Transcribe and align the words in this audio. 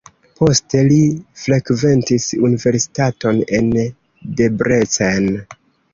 Poste 0.37 0.79
li 0.85 0.95
frekventis 1.41 2.25
universitaton 2.49 3.45
en 3.59 3.69
Debrecen. 4.41 5.33